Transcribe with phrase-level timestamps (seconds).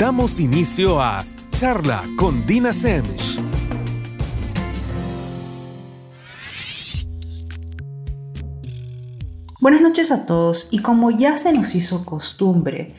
[0.00, 3.38] Damos inicio a Charla con Dina Semch.
[9.60, 12.94] Buenas noches a todos y como ya se nos hizo costumbre,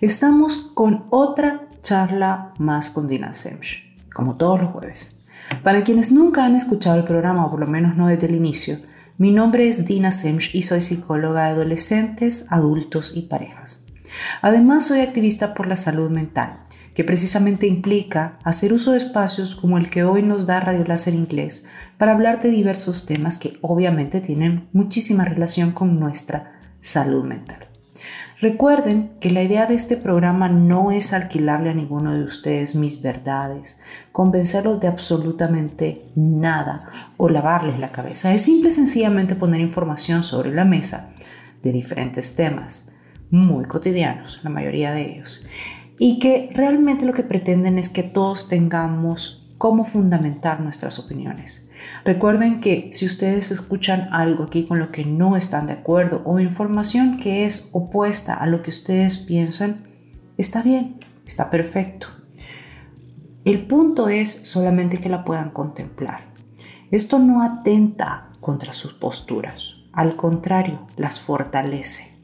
[0.00, 3.84] estamos con otra charla más con Dina Semch,
[4.14, 5.20] como todos los jueves.
[5.62, 8.78] Para quienes nunca han escuchado el programa, o por lo menos no desde el inicio,
[9.18, 13.85] mi nombre es Dina Semch y soy psicóloga de adolescentes, adultos y parejas.
[14.42, 16.60] Además, soy activista por la salud mental,
[16.94, 21.14] que precisamente implica hacer uso de espacios como el que hoy nos da Radio Láser
[21.14, 21.66] Inglés
[21.98, 27.66] para hablar de diversos temas que obviamente tienen muchísima relación con nuestra salud mental.
[28.38, 33.00] Recuerden que la idea de este programa no es alquilarle a ninguno de ustedes mis
[33.00, 33.80] verdades,
[34.12, 38.34] convencerlos de absolutamente nada o lavarles la cabeza.
[38.34, 41.14] Es simple y sencillamente poner información sobre la mesa
[41.62, 42.92] de diferentes temas,
[43.30, 45.46] muy cotidianos, la mayoría de ellos,
[45.98, 51.66] y que realmente lo que pretenden es que todos tengamos cómo fundamentar nuestras opiniones
[52.04, 56.38] Recuerden que si ustedes escuchan algo aquí con lo que no están de acuerdo o
[56.38, 59.86] información que es opuesta a lo que ustedes piensan,
[60.36, 62.08] está bien, está perfecto.
[63.44, 66.20] El punto es solamente que la puedan contemplar.
[66.90, 72.15] Esto no atenta contra sus posturas, al contrario, las fortalece.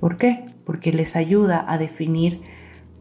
[0.00, 0.46] ¿Por qué?
[0.64, 2.42] Porque les ayuda a definir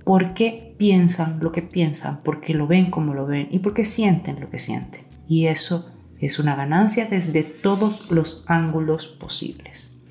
[0.04, 3.74] por qué piensan lo que piensan, por qué lo ven como lo ven y por
[3.74, 5.02] qué sienten lo que sienten.
[5.28, 10.02] Y eso es una ganancia desde todos los ángulos posibles.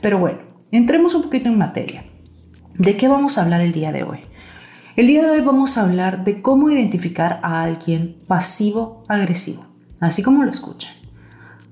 [0.00, 0.38] Pero bueno,
[0.70, 2.04] entremos un poquito en materia.
[2.74, 4.20] ¿De qué vamos a hablar el día de hoy?
[4.96, 9.66] El día de hoy vamos a hablar de cómo identificar a alguien pasivo-agresivo,
[10.00, 10.92] así como lo escuchan.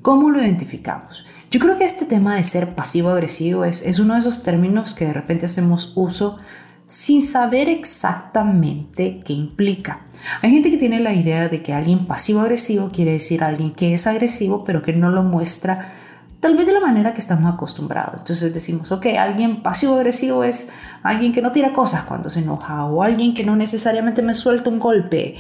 [0.03, 1.27] ¿Cómo lo identificamos?
[1.51, 5.06] Yo creo que este tema de ser pasivo-agresivo es, es uno de esos términos que
[5.06, 6.39] de repente hacemos uso
[6.87, 10.03] sin saber exactamente qué implica.
[10.43, 14.06] Hay gente que tiene la idea de que alguien pasivo-agresivo quiere decir alguien que es
[14.06, 15.94] agresivo pero que no lo muestra
[16.38, 18.21] tal vez de la manera que estamos acostumbrados.
[18.21, 20.71] Entonces decimos, ok, alguien pasivo-agresivo es
[21.03, 24.71] alguien que no tira cosas cuando se enoja o alguien que no necesariamente me suelta
[24.71, 25.34] un golpe.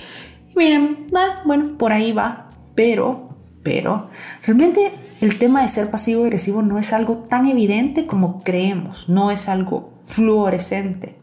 [0.56, 1.06] miren,
[1.44, 3.30] bueno, por ahí va, pero,
[3.62, 4.10] pero,
[4.42, 9.48] realmente el tema de ser pasivo-agresivo no es algo tan evidente como creemos, no es
[9.48, 11.16] algo fluorescente.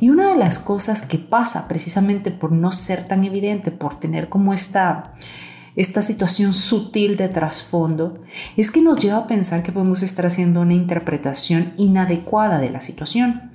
[0.00, 4.28] Y una de las cosas que pasa precisamente por no ser tan evidente, por tener
[4.28, 5.14] como esta,
[5.74, 8.22] esta situación sutil de trasfondo,
[8.56, 12.80] es que nos lleva a pensar que podemos estar haciendo una interpretación inadecuada de la
[12.80, 13.52] situación.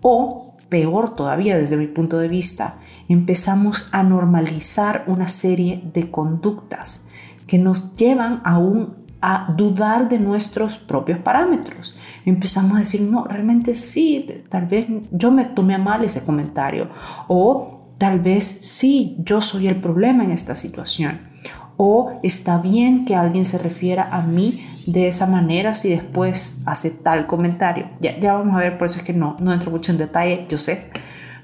[0.00, 2.78] O, peor todavía desde mi punto de vista,
[3.08, 7.08] empezamos a normalizar una serie de conductas
[7.46, 11.96] que nos llevan a un a dudar de nuestros propios parámetros.
[12.24, 16.88] Empezamos a decir, no, realmente sí, tal vez yo me tomé a mal ese comentario
[17.26, 21.28] o tal vez sí, yo soy el problema en esta situación.
[21.76, 26.90] O está bien que alguien se refiera a mí de esa manera si después hace
[26.90, 27.88] tal comentario.
[28.00, 30.46] Ya, ya vamos a ver, por eso es que no, no entro mucho en detalle,
[30.48, 30.90] yo sé.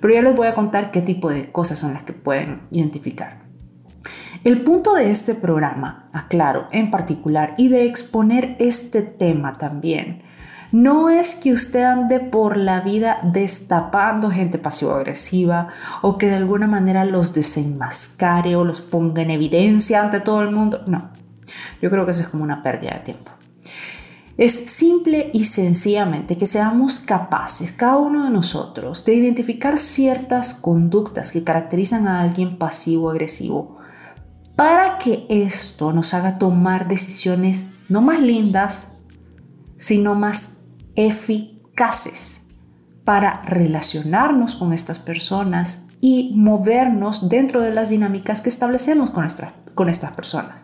[0.00, 3.43] Pero ya les voy a contar qué tipo de cosas son las que pueden identificar.
[4.44, 10.20] El punto de este programa, aclaro en particular, y de exponer este tema también,
[10.70, 15.68] no es que usted ande por la vida destapando gente pasivo-agresiva
[16.02, 20.50] o que de alguna manera los desenmascare o los ponga en evidencia ante todo el
[20.50, 20.82] mundo.
[20.88, 21.08] No,
[21.80, 23.30] yo creo que eso es como una pérdida de tiempo.
[24.36, 31.30] Es simple y sencillamente que seamos capaces, cada uno de nosotros, de identificar ciertas conductas
[31.30, 33.73] que caracterizan a alguien pasivo-agresivo
[34.56, 38.98] para que esto nos haga tomar decisiones no más lindas,
[39.78, 42.48] sino más eficaces
[43.04, 49.26] para relacionarnos con estas personas y movernos dentro de las dinámicas que establecemos con,
[49.74, 50.62] con estas personas.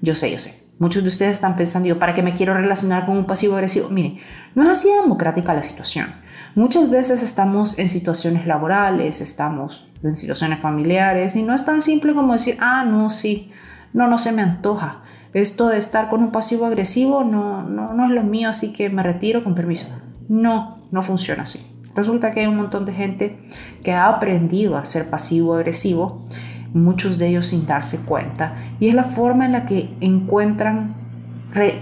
[0.00, 0.61] Yo sé, yo sé.
[0.82, 3.88] Muchos de ustedes están pensando, yo, ¿para qué me quiero relacionar con un pasivo agresivo?
[3.88, 4.18] Mire,
[4.56, 6.08] no es así democrática la situación.
[6.56, 12.14] Muchas veces estamos en situaciones laborales, estamos en situaciones familiares y no es tan simple
[12.14, 13.52] como decir, ah, no, sí,
[13.92, 15.02] no, no se me antoja.
[15.34, 18.90] Esto de estar con un pasivo agresivo no, no, no es lo mío, así que
[18.90, 19.86] me retiro con permiso.
[20.28, 21.64] No, no funciona así.
[21.94, 23.38] Resulta que hay un montón de gente
[23.84, 26.26] que ha aprendido a ser pasivo agresivo,
[26.74, 30.94] muchos de ellos sin darse cuenta, y es la forma en la que encuentran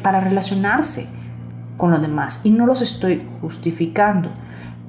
[0.02, 1.08] para relacionarse
[1.76, 2.40] con los demás.
[2.44, 4.30] Y no los estoy justificando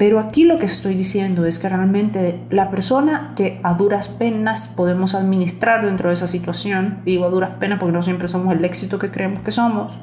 [0.01, 4.73] pero aquí lo que estoy diciendo es que realmente la persona que a duras penas
[4.75, 8.65] podemos administrar dentro de esa situación, digo a duras penas porque no siempre somos el
[8.65, 9.93] éxito que creemos que somos,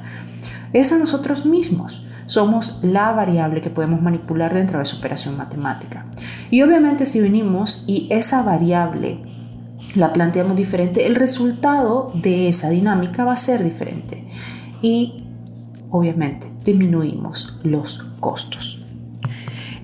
[0.71, 2.05] es a nosotros mismos.
[2.27, 6.05] somos la variable que podemos manipular dentro de esa operación matemática.
[6.49, 9.19] Y obviamente si venimos y esa variable
[9.95, 14.27] la planteamos diferente, el resultado de esa dinámica va a ser diferente.
[14.81, 15.23] Y
[15.89, 18.85] obviamente disminuimos los costos.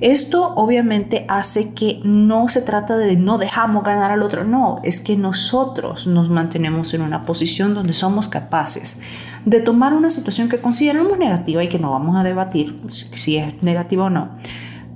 [0.01, 4.99] Esto obviamente hace que no se trata de no dejamos ganar al otro, no, es
[4.99, 9.01] que nosotros nos mantenemos en una posición donde somos capaces
[9.45, 13.63] de tomar una situación que consideramos negativa y que no vamos a debatir si es
[13.63, 14.31] negativa o no,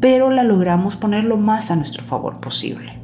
[0.01, 2.98] pero la logramos poner lo más a nuestro favor posible.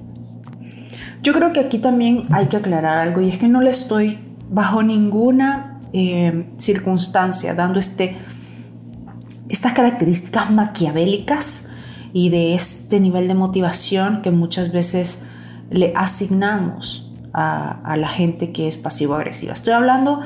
[1.25, 4.19] Yo creo que aquí también hay que aclarar algo y es que no le estoy
[4.47, 8.15] bajo ninguna eh, circunstancia dando este,
[9.49, 11.71] estas características maquiavélicas
[12.13, 15.27] y de este nivel de motivación que muchas veces
[15.71, 19.53] le asignamos a, la gente que es pasivo-agresiva.
[19.53, 20.21] Estoy hablando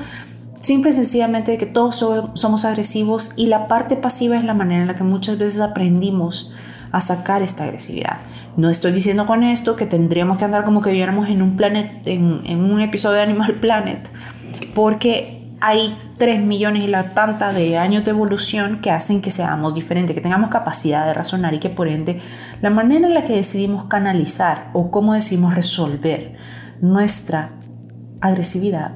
[0.60, 4.81] simple y sencillamente de que todos somos agresivos y la parte pasiva es la manera
[4.81, 6.52] en la que muchas veces aprendimos
[6.92, 8.18] a sacar esta agresividad.
[8.59, 12.06] No estoy diciendo con esto que tendríamos que andar como que viéramos en un planet,
[12.06, 14.06] en, un episodio de Animal Planet,
[14.75, 19.73] porque hay 3 millones y la tanta de años de evolución que hacen que seamos
[19.75, 22.21] diferentes, que tengamos capacidad de razonar y que por ende
[22.61, 26.35] la manera en la que decidimos canalizar o cómo decidimos resolver
[26.81, 27.51] nuestra
[28.19, 28.91] agresividad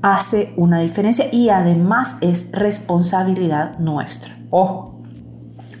[0.00, 4.34] hace una diferencia y además es responsabilidad nuestra.
[4.48, 5.02] Ojo.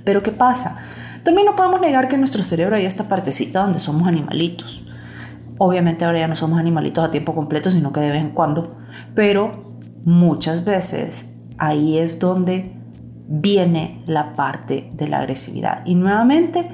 [0.04, 0.87] Pero ¿qué pasa?
[1.24, 4.86] También no podemos negar que en nuestro cerebro hay esta partecita donde somos animalitos.
[5.58, 8.76] Obviamente ahora ya no somos animalitos a tiempo completo, sino que de vez en cuando
[9.14, 9.50] pero
[10.04, 12.72] muchas veces ahí es donde
[13.26, 15.84] viene la parte de la agresividad.
[15.84, 16.70] Y nuevamente,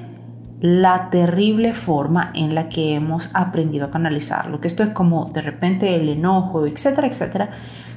[0.61, 5.41] la terrible forma en la que hemos aprendido a canalizarlo, que esto es como de
[5.41, 7.49] repente el enojo, etcétera, etcétera.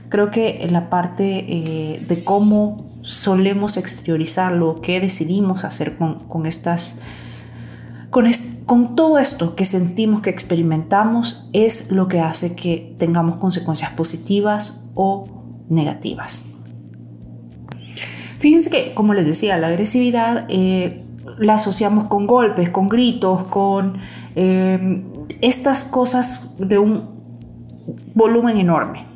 [0.09, 7.01] Creo que la parte eh, de cómo solemos exteriorizarlo, qué decidimos hacer con, con estas
[8.67, 14.91] con, todo esto que sentimos, que experimentamos, es lo que hace que tengamos consecuencias positivas
[14.95, 15.27] o
[15.69, 16.51] negativas.
[18.39, 21.05] Fíjense que, como les decía, la agresividad eh,
[21.39, 23.99] la asociamos con golpes, con gritos, con
[24.37, 25.05] eh,
[25.41, 27.19] estas cosas de un
[28.15, 29.08] volumen enorme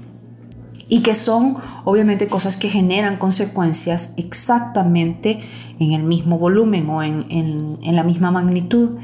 [0.88, 5.40] y que son obviamente cosas que generan consecuencias exactamente
[5.78, 8.98] en el mismo volumen o en, en, la misma magnitud.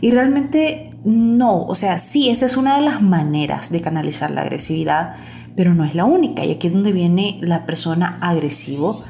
[0.00, 4.42] Y realmente no, o sea, sí, esa es una de las maneras de canalizar la
[4.42, 5.16] agresividad,
[5.56, 6.44] pero no es la única.
[6.44, 9.02] Y aquí es donde viene la persona agresivo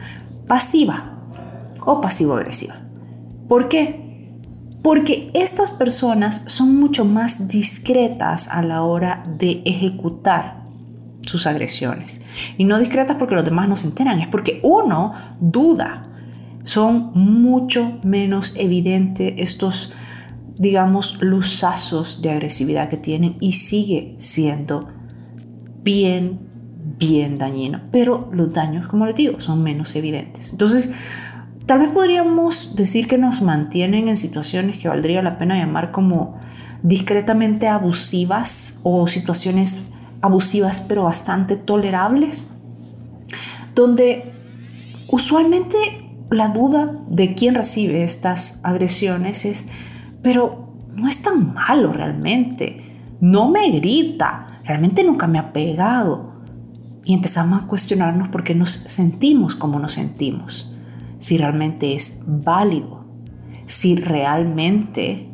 [0.47, 1.13] pasiva
[1.85, 2.77] o pasivo-agresiva.
[3.49, 4.01] ¿Por qué?
[4.83, 10.62] Porque estas personas son mucho más discretas a la hora de ejecutar
[11.27, 12.21] sus agresiones.
[12.59, 16.03] Y no discretas porque los demás no se enteran, es porque uno duda.
[16.63, 19.95] Son mucho menos evidentes estos,
[20.57, 24.89] digamos, luzazos de agresividad que tienen y sigue siendo
[25.83, 26.41] bien,
[26.99, 27.81] bien dañino.
[27.91, 30.53] Pero los daños, como les digo, son menos evidentes.
[30.53, 30.95] Entonces,
[31.67, 36.39] tal vez podríamos decir que nos mantienen en situaciones que valdría la pena llamar como
[36.83, 39.92] discretamente abusivas o situaciones
[40.23, 42.51] abusivas pero bastante tolerables,
[43.75, 44.33] donde
[45.09, 45.77] usualmente
[46.31, 49.69] la duda de quién recibe estas agresiones es,
[50.23, 56.33] pero no es tan malo realmente, no me grita, realmente nunca me ha pegado.
[57.05, 60.75] Y empezamos a cuestionarnos por qué nos sentimos como nos sentimos,
[61.19, 63.05] si realmente es válido,
[63.67, 65.29] si realmente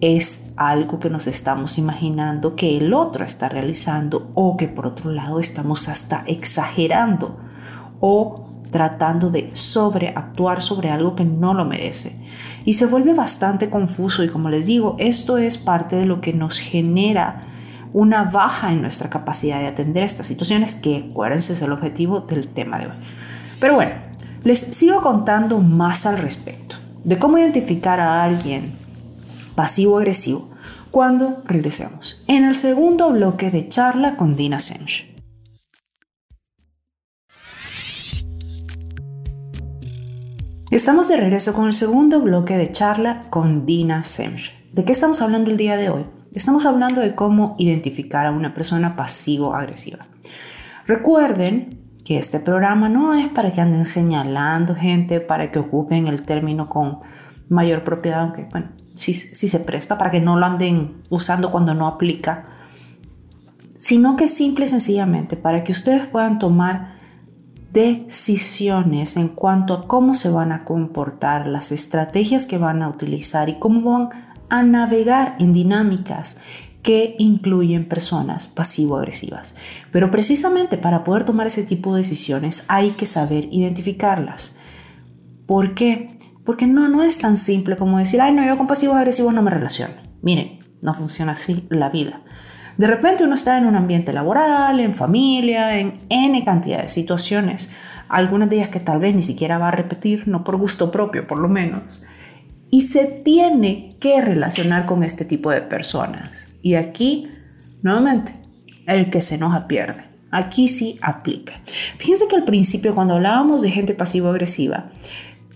[0.00, 5.10] es algo que nos estamos imaginando que el otro está realizando o que por otro
[5.10, 7.38] lado estamos hasta exagerando
[8.00, 12.20] o tratando de sobreactuar sobre algo que no lo merece.
[12.64, 16.32] Y se vuelve bastante confuso y como les digo, esto es parte de lo que
[16.32, 17.40] nos genera
[17.92, 22.48] una baja en nuestra capacidad de atender estas situaciones que acuérdense es el objetivo del
[22.48, 22.92] tema de hoy.
[23.60, 23.92] Pero bueno,
[24.44, 28.72] les sigo contando más al respecto de cómo identificar a alguien
[29.54, 30.50] pasivo-agresivo
[30.90, 35.10] cuando regresemos en el segundo bloque de charla con Dina Semch.
[40.70, 44.54] Estamos de regreso con el segundo bloque de charla con Dina Semch.
[44.72, 46.06] ¿De qué estamos hablando el día de hoy?
[46.32, 50.06] Estamos hablando de cómo identificar a una persona pasivo-agresiva.
[50.86, 56.22] Recuerden que este programa no es para que anden señalando gente, para que ocupen el
[56.22, 57.00] término con
[57.48, 61.86] mayor propiedad, aunque bueno, si, se presta para que no lo anden usando cuando no
[61.86, 62.46] aplica,
[63.76, 66.92] sino que simple y sencillamente para que ustedes puedan tomar
[67.72, 73.48] decisiones en cuanto a cómo se van a comportar, las estrategias que van a utilizar
[73.48, 74.10] y cómo van
[74.50, 76.42] a navegar en dinámicas
[76.82, 79.54] que incluyen personas pasivo-agresivas.
[79.90, 84.58] Pero precisamente para poder tomar ese tipo de decisiones hay que saber identificarlas.
[85.46, 86.18] ¿Por qué?
[86.44, 89.50] Porque no, no es tan simple como decir, ay, no, yo con pasivos-agresivos no me
[89.50, 89.94] relaciono.
[90.22, 92.20] Miren, no funciona así la vida.
[92.76, 97.70] De repente uno está en un ambiente laboral, en familia, en N cantidad de situaciones,
[98.08, 101.26] algunas de ellas que tal vez ni siquiera va a repetir, no por gusto propio
[101.26, 102.06] por lo menos,
[102.70, 106.30] y se tiene que relacionar con este tipo de personas.
[106.62, 107.28] Y aquí,
[107.82, 108.34] nuevamente,
[108.86, 110.04] el que se enoja pierde.
[110.30, 111.52] Aquí sí aplica.
[111.98, 114.90] Fíjense que al principio, cuando hablábamos de gente pasivo-agresiva,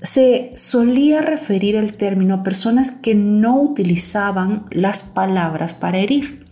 [0.06, 6.44] se solía referir el término a personas que no utilizaban las palabras para herir,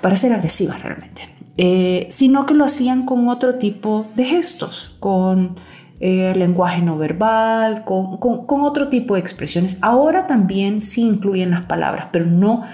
[0.00, 1.22] para ser agresivas realmente,
[1.56, 5.56] eh, sino que lo hacían con otro tipo de gestos, con
[6.00, 8.18] eh, lenguaje no verbal, con,
[8.48, 9.78] otro tipo de expresiones.
[9.80, 12.64] Ahora también sí incluyen las palabras, pero no,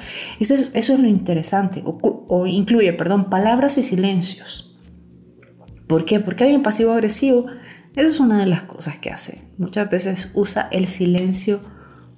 [0.40, 4.76] eso es, eso es lo interesante, o, incluye, perdón, palabras y silencios.
[5.87, 6.18] ¿Por qué?
[6.18, 7.46] Porque alguien pasivo-agresivo,
[7.97, 9.42] esa es una de las cosas que hace.
[9.59, 11.61] Muchas veces usa el silencio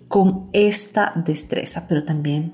[0.08, 2.52] con esta destreza, pero también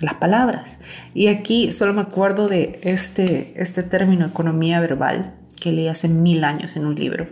[0.00, 0.78] las palabras.
[1.14, 6.44] Y aquí solo me acuerdo de este, este término economía verbal que leí hace mil
[6.44, 7.26] años en un libro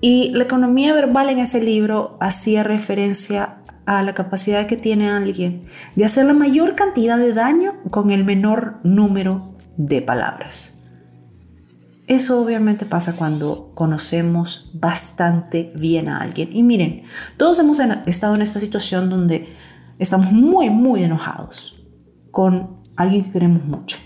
[0.00, 5.64] y la economía verbal en ese libro hacía referencia a la capacidad que tiene alguien
[5.96, 10.77] de hacer la mayor cantidad de daño con el menor número de palabras.
[12.08, 16.48] Eso obviamente pasa cuando conocemos bastante bien a alguien.
[16.56, 17.02] Y miren,
[17.36, 19.54] todos hemos estado en esta situación donde
[19.98, 21.84] estamos muy, muy enojados
[22.30, 23.98] con alguien que queremos mucho.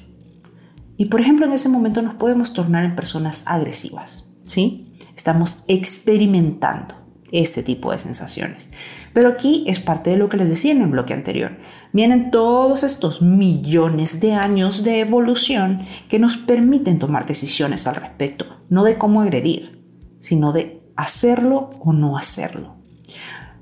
[0.96, 4.92] Y por ejemplo, en ese momento nos podemos tornar en personas agresivas, ¿sí?
[5.16, 6.96] Estamos experimentando
[7.30, 8.68] este tipo de sensaciones.
[9.12, 11.52] Pero aquí es parte de lo que les decía en el bloque anterior.
[11.92, 18.46] Vienen todos estos millones de años de evolución que nos permiten tomar decisiones al respecto,
[18.68, 19.82] no de cómo agredir,
[20.20, 22.76] sino de hacerlo o no hacerlo.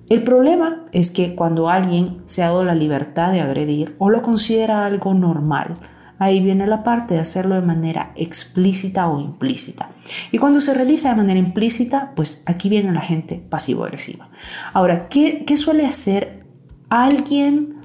[0.09, 4.23] El problema es que cuando alguien se ha dado la libertad de agredir o lo
[4.23, 5.77] considera algo normal,
[6.21, 9.89] Ahí viene la parte de hacerlo de manera explícita o implícita.
[10.31, 14.29] Y cuando se realiza de manera implícita, pues aquí viene la gente pasivo-agresiva.
[14.75, 16.45] Ahora, ¿qué, suele hacer
[16.91, 17.77] alguien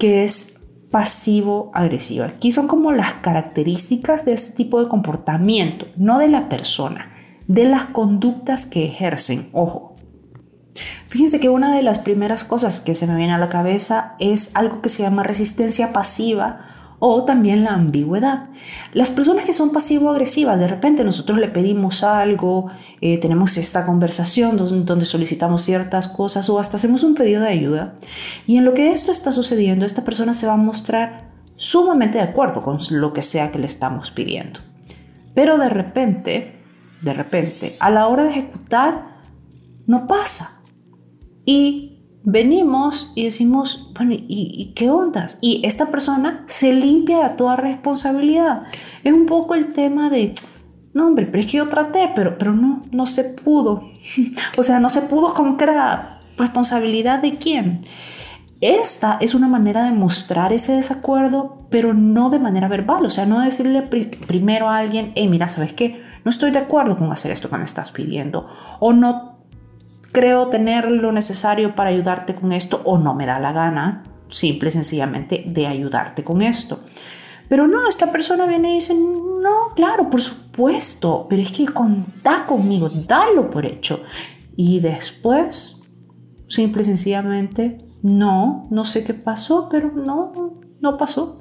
[0.00, 2.24] que es pasivo-agresivo?
[2.24, 7.12] Aquí son como las características de este tipo de comportamiento, no de la persona,
[7.46, 9.48] de las conductas que ejercen.
[9.52, 9.94] Ojo,
[11.06, 14.54] Fíjense que una de las primeras cosas que se me viene a la cabeza es
[14.54, 18.48] algo que se llama resistencia pasiva o también la ambigüedad.
[18.92, 24.56] Las personas que son pasivo-agresivas, de repente nosotros le pedimos algo, eh, tenemos esta conversación
[24.56, 27.94] donde solicitamos ciertas cosas o hasta hacemos un pedido de ayuda.
[28.46, 32.24] Y en lo que esto está sucediendo, esta persona se va a mostrar sumamente de
[32.24, 34.60] acuerdo con lo que sea que le estamos pidiendo.
[35.34, 36.56] Pero de repente,
[37.02, 39.16] de repente, a la hora de ejecutar,
[39.86, 40.62] no pasa.
[41.44, 41.95] Y
[42.26, 45.38] venimos y decimos, bueno, ¿y, qué ondas?
[45.40, 48.64] Y esta persona se limpia de toda responsabilidad.
[49.04, 50.34] Es un poco el tema de,
[50.92, 53.92] no hombre, pero es que yo traté, pero, pero no, no se pudo.
[54.58, 57.86] o sea, no se pudo con la responsabilidad de quién.
[58.60, 63.06] Esta es una manera de mostrar ese desacuerdo, pero no de manera verbal.
[63.06, 66.02] O sea, no decirle primero a alguien, hey, mira, ¿sabes qué?
[66.24, 68.48] No estoy de acuerdo con hacer esto que me estás pidiendo.
[68.80, 69.35] O no
[70.16, 74.70] creo tener lo necesario para ayudarte con esto o no me da la gana, simple
[74.70, 76.80] y sencillamente, de ayudarte con esto.
[77.50, 82.46] Pero no, esta persona viene y dice, no, claro, por supuesto, pero es que contá
[82.46, 84.04] conmigo, dalo por hecho.
[84.56, 85.82] Y después,
[86.48, 90.32] simple y sencillamente, no, no sé qué pasó, pero no,
[90.80, 91.40] no pasó.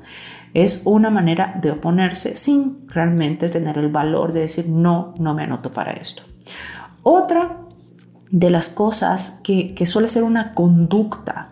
[0.53, 5.43] Es una manera de oponerse sin realmente tener el valor de decir, no, no me
[5.43, 6.23] anoto para esto.
[7.03, 7.64] Otra
[8.35, 11.47] de las cosas que, suele ser una conducta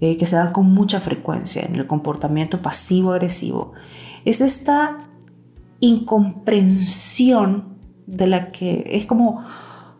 [0.00, 3.72] eh, que se da con mucha frecuencia en el comportamiento pasivo-agresivo
[4.24, 4.98] es esta
[5.80, 9.44] incomprensión de la que es como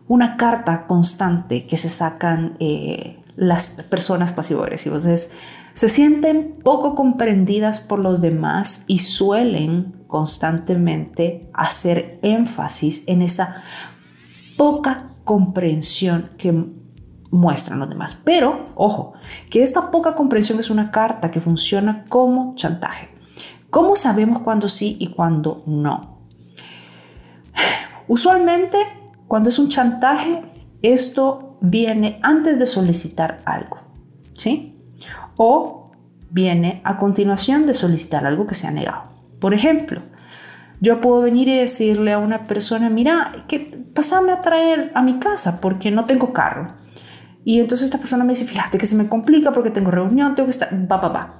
[0.07, 5.03] una carta constante que se sacan eh, las personas pasivo-agresivas.
[5.73, 13.63] se sienten poco comprendidas por los demás y suelen constantemente hacer énfasis en esa
[14.55, 16.53] poca comprensión que
[17.31, 18.19] muestran los demás.
[18.23, 19.13] Pero, ojo,
[19.49, 23.09] que esta poca comprensión es una carta que funciona como chantaje.
[23.69, 26.19] ¿Cómo sabemos cuándo sí y cuándo no?
[28.07, 28.77] Usualmente,
[29.27, 30.41] cuando es un chantaje,
[30.81, 33.77] esto viene antes de solicitar algo,
[34.35, 34.75] ¿sí?
[35.37, 35.91] O
[36.29, 39.03] viene a continuación de solicitar algo que se ha negado.
[39.39, 40.01] Por ejemplo,
[40.81, 43.59] yo puedo venir y decirle a una persona, mira, que
[43.93, 46.67] pasame a traer a mi casa porque no tengo carro.
[47.45, 50.47] Y entonces esta persona me dice, fíjate que se me complica porque tengo reunión, tengo
[50.47, 51.33] que estar, va, va, va.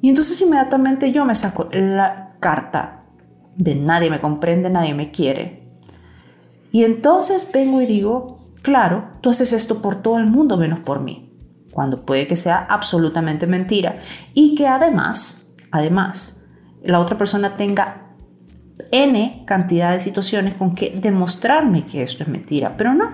[0.00, 3.02] Y entonces inmediatamente yo me saco la carta
[3.56, 5.62] de nadie me comprende, nadie me quiere.
[6.70, 11.00] Y entonces vengo y digo, claro, tú haces esto por todo el mundo menos por
[11.00, 11.32] mí.
[11.72, 13.96] Cuando puede que sea absolutamente mentira.
[14.34, 16.48] Y que además, además,
[16.82, 18.03] la otra persona tenga
[18.90, 23.10] N cantidad de situaciones con que demostrarme que esto es mentira, pero no.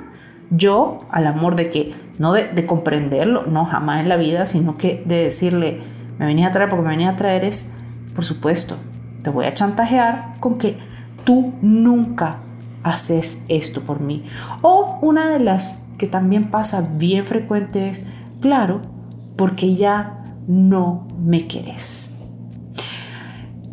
[0.50, 5.02] Yo, al amor de que, no de, comprenderlo, no jamás en la vida, sino que
[5.06, 5.78] de decirle,
[6.18, 7.72] me venía a traer porque me venía a traer es,
[8.14, 8.76] por supuesto,
[9.22, 10.76] te voy a chantajear con que
[11.24, 12.38] tú nunca
[12.82, 14.26] haces esto por mí.
[14.62, 18.02] O una de las que también pasa bien frecuente es,
[18.40, 18.80] claro,
[19.36, 21.99] porque ya no me quieres.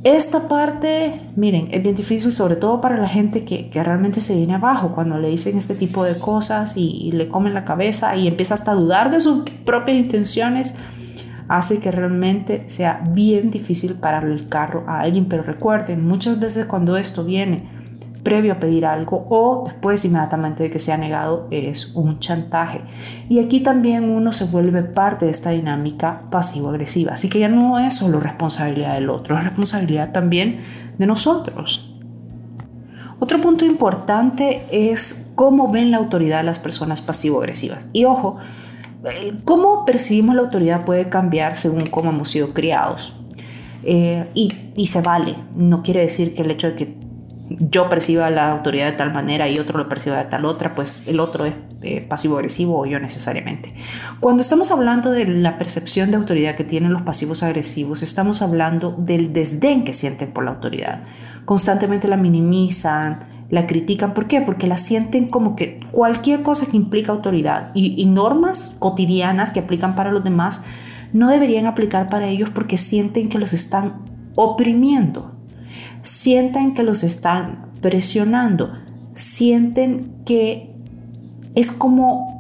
[0.03, 4.53] Esta parte, miren, es bien difícil, sobre todo para la gente que, realmente se viene
[4.53, 8.53] abajo cuando le dicen este tipo de cosas y, le comen la cabeza y empieza
[8.53, 10.75] hasta a dudar de sus propias intenciones,
[11.47, 15.25] hace que realmente sea bien difícil parar el carro a alguien.
[15.25, 17.76] Pero recuerden, muchas veces cuando esto viene
[18.23, 22.81] previo a pedir algo o después inmediatamente de que se ha negado es un chantaje.
[23.29, 27.13] Y aquí también uno se vuelve parte de esta dinámica pasivo-agresiva.
[27.13, 30.59] Así que ya no es solo responsabilidad del otro, es responsabilidad también
[30.97, 31.93] de nosotros.
[33.19, 37.85] Otro punto importante es cómo ven la autoridad las personas pasivo-agresivas.
[37.93, 38.37] Y ojo,
[39.43, 43.15] cómo percibimos la autoridad puede cambiar según cómo hemos sido criados.
[43.83, 45.35] Eh, y, y, se vale.
[45.55, 47.06] No quiere decir que el hecho de que
[47.49, 51.07] yo perciba la autoridad de tal manera y otro lo perciba de tal otra, pues
[51.07, 53.73] el otro es eh, pasivo-agresivo o yo necesariamente.
[54.19, 58.95] Cuando estamos hablando de la percepción de autoridad que tienen los pasivos agresivos, estamos hablando
[58.97, 61.03] del desdén que sienten por la autoridad.
[61.45, 64.13] Constantemente la minimizan, la critican.
[64.13, 64.41] ¿Por qué?
[64.41, 69.95] Porque la sienten como que cualquier cosa que implica autoridad y normas cotidianas que aplican
[69.95, 70.65] para los demás
[71.13, 74.01] no deberían aplicar para ellos porque sienten que los están
[74.35, 75.36] oprimiendo
[76.01, 78.73] sienten que los están presionando,
[79.15, 80.75] sienten que
[81.55, 82.37] es como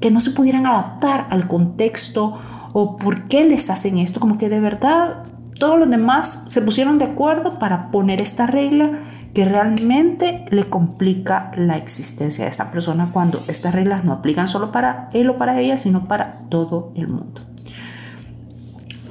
[0.00, 2.38] que no se pudieran adaptar al contexto
[2.72, 5.24] o por qué les hacen esto, como que de verdad
[5.58, 9.00] todos los demás se pusieron de acuerdo para poner esta regla
[9.34, 14.72] que realmente le complica la existencia de esta persona cuando estas reglas no aplican solo
[14.72, 17.42] para él o para ella, sino para todo el mundo.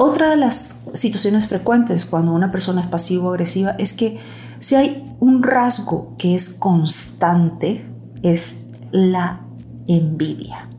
[0.01, 4.17] Otra de las situaciones frecuentes cuando una persona es pasivo-agresiva es que
[4.59, 7.85] si hay un rasgo que es constante,
[8.23, 9.41] es la
[9.88, 10.69] envidia.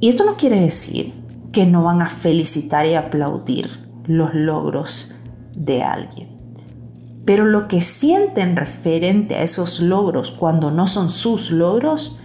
[0.00, 1.12] Y esto no quiere decir
[1.52, 3.70] que no van a felicitar y aplaudir
[4.08, 5.14] los logros
[5.56, 6.28] de alguien.
[7.24, 12.18] Pero lo que sienten referente a esos logros cuando no son sus logros,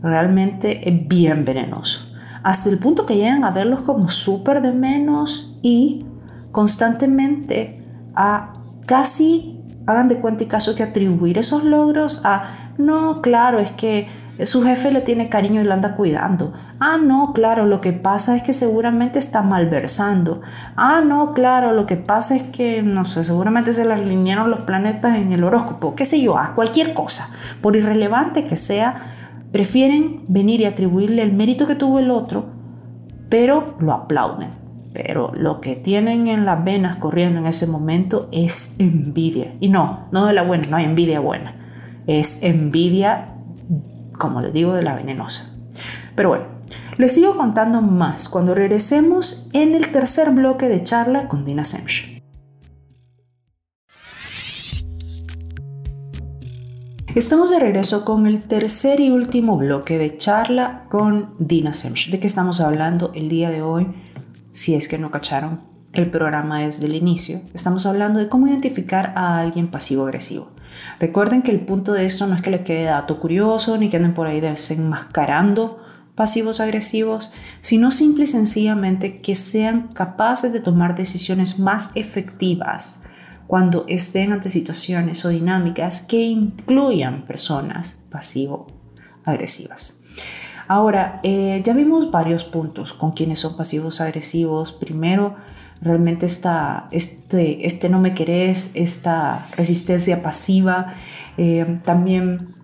[0.00, 2.07] realmente es bien venenoso
[2.42, 6.06] hasta el punto que llegan a verlos como súper de menos y
[6.52, 7.82] constantemente
[8.14, 8.52] a
[8.86, 14.08] casi, hagan de cuenta y caso que atribuir esos logros a, no, claro, es que
[14.44, 16.52] su jefe le tiene cariño y lo anda cuidando.
[16.80, 20.42] Ah, no, claro, lo que pasa es que seguramente está malversando.
[20.76, 24.60] Ah, no, claro, lo que pasa es que, no sé, seguramente se le alinearon los
[24.60, 29.17] planetas en el horóscopo, qué sé yo, a cualquier cosa, por irrelevante que sea,
[29.52, 32.46] Prefieren venir y atribuirle el mérito que tuvo el otro,
[33.28, 34.50] pero lo aplauden.
[34.92, 39.54] Pero lo que tienen en las venas corriendo en ese momento es envidia.
[39.60, 41.54] Y no, no de la buena, no hay envidia buena.
[42.06, 43.34] Es envidia,
[44.18, 45.52] como les digo, de la venenosa.
[46.14, 46.44] Pero bueno,
[46.96, 52.17] les sigo contando más cuando regresemos en el tercer bloque de charla con Dina Semch.
[57.18, 62.10] Estamos de regreso con el tercer y último bloque de charla con Dina Semch.
[62.10, 63.88] ¿De qué estamos hablando el día de hoy?
[64.52, 65.60] Si es que no cacharon
[65.92, 70.52] el programa desde el inicio, estamos hablando de cómo identificar a alguien pasivo-agresivo.
[71.00, 73.96] Recuerden que el punto de esto no es que le quede dato curioso ni que
[73.96, 75.82] anden por ahí desenmascarando
[76.14, 83.02] pasivos agresivos, sino simple y sencillamente que sean capaces de tomar decisiones más efectivas
[83.48, 90.04] cuando estén ante situaciones o dinámicas que incluyan personas pasivo-agresivas.
[90.68, 94.72] Ahora, eh, ya vimos varios puntos con quienes son pasivos agresivos.
[94.72, 95.36] Primero,
[95.80, 100.92] realmente esta, este, este no me querés, esta resistencia pasiva,
[101.38, 102.54] eh, también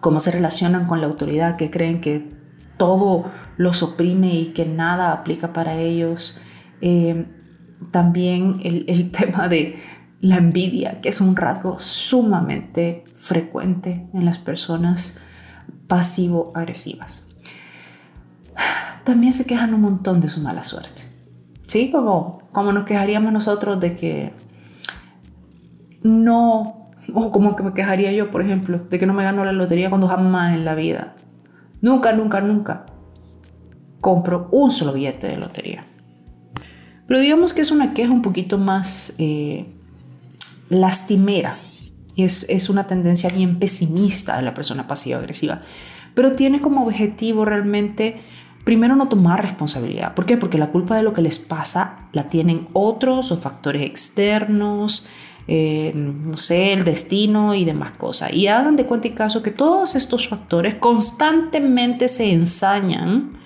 [0.00, 2.28] cómo se relacionan con la autoridad, que creen que
[2.76, 6.38] todo los oprime y que nada aplica para ellos.
[6.82, 7.24] Eh,
[7.90, 9.78] también el, el tema de
[10.20, 15.20] la envidia, que es un rasgo sumamente frecuente en las personas
[15.86, 17.28] pasivo-agresivas.
[19.04, 21.02] También se quejan un montón de su mala suerte.
[21.66, 21.90] ¿Sí?
[21.90, 24.32] Como, como nos quejaríamos nosotros de que
[26.02, 29.52] no, o como que me quejaría yo, por ejemplo, de que no me gano la
[29.52, 31.14] lotería cuando jamás en la vida,
[31.80, 32.86] nunca, nunca, nunca
[34.00, 35.84] compro un solo billete de lotería.
[37.06, 39.77] Pero digamos que es una queja un poquito más eh,
[40.68, 41.56] lastimera.
[42.16, 45.62] Es, es una tendencia bien pesimista de la persona pasiva-agresiva.
[46.14, 48.20] Pero tiene como objetivo realmente,
[48.64, 50.14] primero, no tomar responsabilidad.
[50.14, 50.36] ¿Por qué?
[50.36, 55.08] Porque la culpa de lo que les pasa la tienen otros o factores externos,
[55.50, 58.32] eh, no sé, el destino y demás cosas.
[58.34, 63.38] Y hagan de cuenta y caso que todos estos factores constantemente se ensañan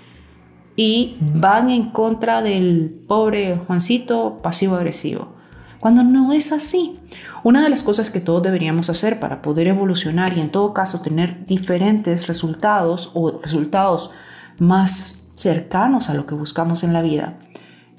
[0.75, 5.37] y van en contra del pobre Juancito pasivo-agresivo.
[5.83, 6.97] Cuando no es así.
[7.43, 11.01] Una de las cosas que todos deberíamos hacer para poder evolucionar y en todo caso
[11.01, 14.13] tener diferentes resultados o resultados
[14.61, 17.35] más cercanos a lo que buscamos en la vida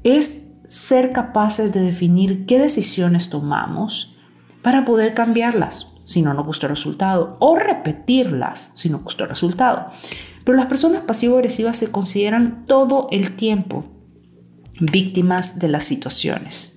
[0.06, 4.16] es ser capaces de definir qué decisiones tomamos
[4.62, 9.30] para poder cambiarlas si no nos gusta el resultado o repetirlas si no gusta el
[9.30, 9.88] resultado.
[10.46, 13.84] Pero las personas pasivo-agresivas se consideran todo el tiempo
[14.80, 16.73] víctimas de las situaciones.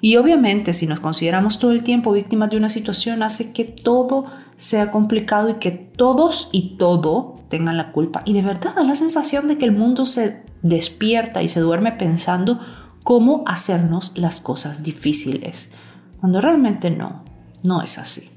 [0.00, 4.26] Y obviamente si nos consideramos todo el tiempo víctimas de una situación hace que todo
[4.56, 8.22] sea complicado y que todos y todo tengan la culpa.
[8.24, 11.92] Y de verdad da la sensación de que el mundo se despierta y se duerme
[11.92, 12.60] pensando
[13.04, 15.72] cómo hacernos las cosas difíciles,
[16.20, 17.24] cuando realmente no,
[17.62, 18.30] no es así.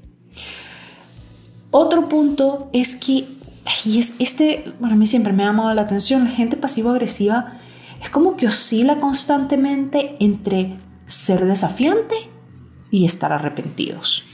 [1.72, 3.26] Otro punto es que
[3.84, 7.54] y es, este, para mí siempre me ha llamado la atención, la gente pasivo-agresiva
[8.02, 10.76] es como que oscila constantemente entre
[11.10, 12.14] ser desafiante
[12.90, 14.24] y estar arrepentidos.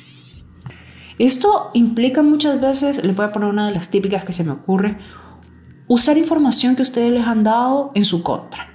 [1.18, 4.52] Esto implica muchas veces, les voy a poner una de las típicas que se me
[4.52, 4.98] ocurre,
[5.88, 8.68] usar información que ustedes les han dado en su contra.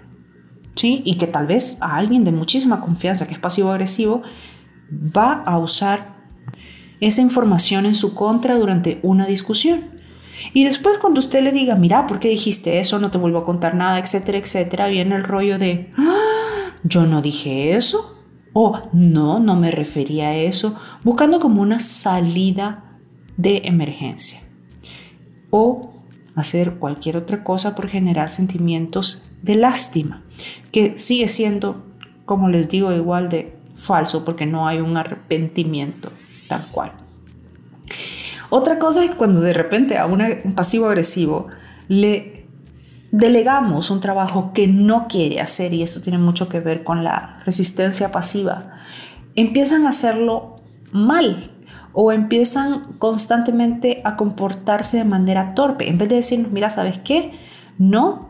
[0.76, 1.02] ¿sí?
[1.06, 4.24] Y que tal vez a alguien de muchísima confianza que es pasivo-agresivo
[4.92, 6.16] va a usar
[7.00, 9.82] esa información en su contra durante una discusión.
[10.54, 12.98] Y después cuando usted le diga, mira, ¿por qué dijiste eso?
[12.98, 16.31] No te vuelvo a contar nada, etcétera, etcétera, viene el rollo de, ¡Ah!
[16.84, 18.18] Yo no dije eso.
[18.54, 22.98] O no, no me refería a eso, buscando como una salida
[23.38, 24.42] de emergencia.
[25.52, 25.94] O
[26.36, 30.24] hacer cualquier otra cosa por generar sentimientos de lástima,
[30.72, 31.86] que sigue siendo,
[32.26, 36.12] como les digo, igual de falso porque no hay un arrepentimiento
[36.48, 36.92] tal cual.
[38.50, 41.48] Otra cosa es cuando de repente a un pasivo agresivo
[41.88, 42.41] le
[43.12, 47.42] delegamos un trabajo que no quiere hacer, y eso tiene mucho que ver con la
[47.46, 48.72] resistencia pasiva,
[49.36, 50.56] empiezan a hacerlo
[50.92, 51.52] mal
[51.94, 55.90] o empiezan constantemente a comportarse de manera torpe.
[55.90, 57.34] En vez de decirnos, mira, ¿sabes qué?
[57.78, 58.30] No,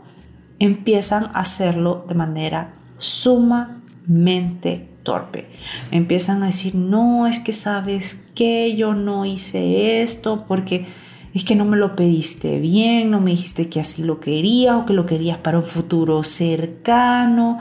[0.60, 5.48] empiezan a hacerlo de manera sumamente torpe.
[5.92, 10.88] Empiezan a decir, no, es que sabes que yo no hice esto porque
[11.34, 14.86] es que no me lo pediste bien, no me dijiste que así lo querías o
[14.86, 17.60] que lo querías para un futuro cercano,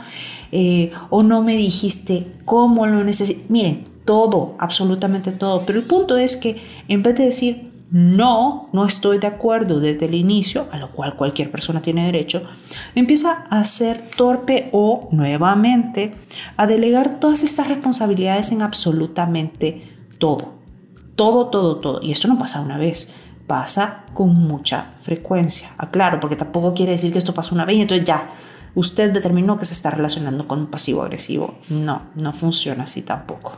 [0.52, 3.48] eh, o no me dijiste cómo lo necesitas.
[3.50, 5.64] Miren, todo, absolutamente todo.
[5.64, 10.06] Pero el punto es que en vez de decir, no, no estoy de acuerdo desde
[10.06, 12.42] el inicio, a lo cual cualquier persona tiene derecho,
[12.94, 16.14] empieza a ser torpe o nuevamente
[16.56, 19.82] a delegar todas estas responsabilidades en absolutamente
[20.18, 20.54] todo.
[21.16, 22.00] Todo, todo, todo.
[22.00, 23.12] Y esto no pasa una vez,
[23.50, 25.70] pasa con mucha frecuencia.
[25.76, 28.30] Aclaro, porque tampoco quiere decir que esto pasa una vez y entonces ya,
[28.76, 31.56] usted determinó que se está relacionando con un pasivo agresivo.
[31.68, 33.54] No, no funciona así tampoco.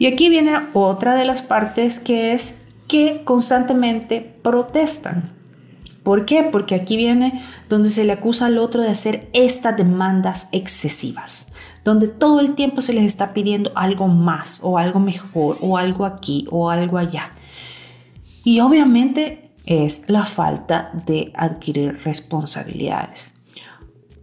[0.00, 5.30] Y aquí viene otra de las partes que es que constantemente protestan.
[6.02, 6.42] ¿Por qué?
[6.42, 11.52] Porque aquí viene donde se le acusa al otro de hacer estas demandas excesivas,
[11.84, 16.04] donde todo el tiempo se les está pidiendo algo más o algo mejor o algo
[16.04, 17.30] aquí o algo allá.
[18.46, 23.34] Y obviamente es la falta de adquirir responsabilidades.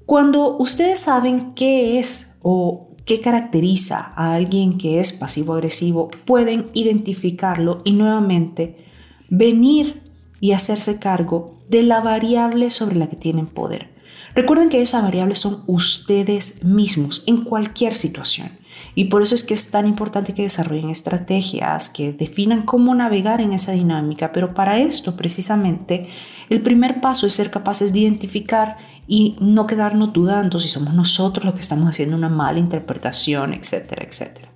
[0.06, 7.80] Cuando ustedes saben qué es o qué caracteriza a alguien que es pasivo-agresivo, pueden identificarlo
[7.84, 8.86] y nuevamente
[9.28, 10.04] venir
[10.40, 13.90] y hacerse cargo de la variable sobre la que tienen poder.
[14.36, 18.52] Recuerden que esa variable son ustedes mismos en cualquier situación.
[18.96, 23.42] Y por eso es que es tan importante que desarrollen estrategias, que definan cómo navegar
[23.42, 24.32] en esa dinámica.
[24.32, 26.10] Pero para esto, precisamente,
[26.50, 31.46] el primer paso es ser capaces de identificar y no quedarnos dudando si somos nosotros
[31.46, 34.50] los que estamos haciendo una mala interpretación, etcétera, etcétera.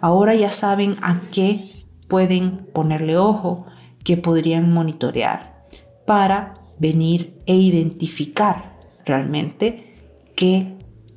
[0.00, 1.68] Ahora ya saben a qué
[2.08, 3.66] pueden ponerle ojo,
[4.02, 5.64] qué podrían monitorear
[6.06, 9.94] para venir e identificar realmente
[10.36, 10.76] qué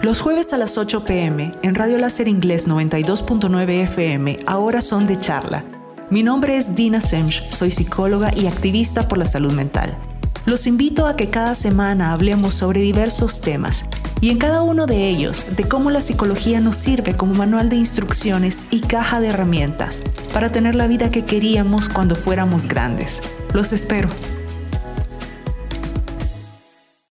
[0.00, 5.18] Los jueves a las 8 pm en Radio Láser Inglés 92.9 FM ahora son de
[5.18, 5.64] charla.
[6.08, 9.98] Mi nombre es Dina Semch, soy psicóloga y activista por la salud mental.
[10.46, 13.84] Los invito a que cada semana hablemos sobre diversos temas
[14.20, 17.76] y en cada uno de ellos de cómo la psicología nos sirve como manual de
[17.76, 23.20] instrucciones y caja de herramientas para tener la vida que queríamos cuando fuéramos grandes.
[23.52, 24.08] Los espero.